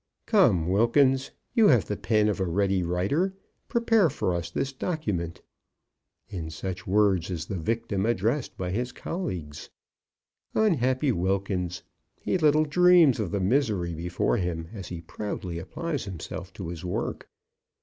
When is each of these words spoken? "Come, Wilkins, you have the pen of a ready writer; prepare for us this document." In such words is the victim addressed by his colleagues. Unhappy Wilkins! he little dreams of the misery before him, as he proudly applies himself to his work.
"Come, 0.25 0.67
Wilkins, 0.67 1.29
you 1.53 1.67
have 1.67 1.85
the 1.85 1.95
pen 1.95 2.27
of 2.27 2.39
a 2.39 2.45
ready 2.47 2.81
writer; 2.81 3.35
prepare 3.67 4.09
for 4.09 4.33
us 4.33 4.49
this 4.49 4.73
document." 4.73 5.43
In 6.27 6.49
such 6.49 6.87
words 6.87 7.29
is 7.29 7.45
the 7.45 7.59
victim 7.59 8.07
addressed 8.07 8.57
by 8.57 8.71
his 8.71 8.91
colleagues. 8.91 9.69
Unhappy 10.55 11.11
Wilkins! 11.11 11.83
he 12.19 12.39
little 12.39 12.65
dreams 12.65 13.19
of 13.19 13.29
the 13.29 13.39
misery 13.39 13.93
before 13.93 14.37
him, 14.37 14.69
as 14.73 14.87
he 14.87 15.01
proudly 15.01 15.59
applies 15.59 16.05
himself 16.05 16.51
to 16.53 16.69
his 16.69 16.83
work. 16.83 17.29